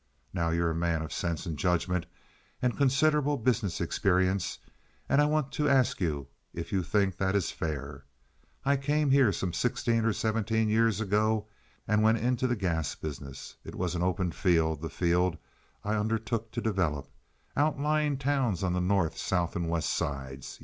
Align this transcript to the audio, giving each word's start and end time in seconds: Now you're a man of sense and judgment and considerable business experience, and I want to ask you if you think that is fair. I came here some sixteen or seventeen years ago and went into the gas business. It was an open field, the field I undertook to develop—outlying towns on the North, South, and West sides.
Now 0.33 0.49
you're 0.49 0.71
a 0.71 0.73
man 0.73 1.03
of 1.03 1.13
sense 1.13 1.45
and 1.45 1.55
judgment 1.55 2.07
and 2.59 2.75
considerable 2.75 3.37
business 3.37 3.79
experience, 3.79 4.57
and 5.07 5.21
I 5.21 5.25
want 5.27 5.51
to 5.51 5.69
ask 5.69 6.01
you 6.01 6.25
if 6.55 6.71
you 6.71 6.81
think 6.81 7.17
that 7.17 7.35
is 7.35 7.51
fair. 7.51 8.03
I 8.65 8.77
came 8.77 9.11
here 9.11 9.31
some 9.31 9.53
sixteen 9.53 10.03
or 10.03 10.11
seventeen 10.13 10.69
years 10.69 11.01
ago 11.01 11.45
and 11.87 12.01
went 12.01 12.17
into 12.17 12.47
the 12.47 12.55
gas 12.55 12.95
business. 12.95 13.55
It 13.63 13.75
was 13.75 13.93
an 13.93 14.01
open 14.01 14.31
field, 14.31 14.81
the 14.81 14.89
field 14.89 15.37
I 15.83 15.93
undertook 15.93 16.49
to 16.53 16.61
develop—outlying 16.61 18.17
towns 18.17 18.63
on 18.63 18.73
the 18.73 18.81
North, 18.81 19.19
South, 19.19 19.55
and 19.55 19.69
West 19.69 19.91
sides. 19.91 20.59